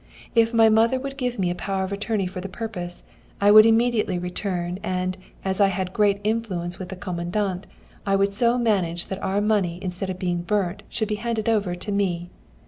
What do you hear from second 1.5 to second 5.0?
a power of attorney for the purpose, I would immediately return,